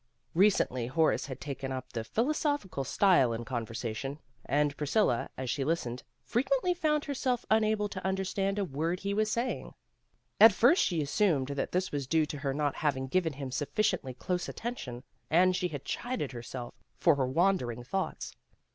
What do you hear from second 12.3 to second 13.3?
her not hav ing